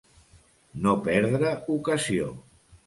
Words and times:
No 0.87 0.95
perdre 1.09 1.55
ocasió. 1.79 2.37